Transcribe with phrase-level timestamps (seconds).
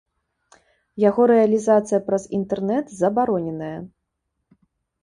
[1.09, 3.73] Яго рэалізацыя праз інтэрнэт забароненая.